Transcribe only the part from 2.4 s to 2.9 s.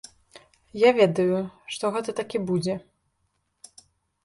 і будзе.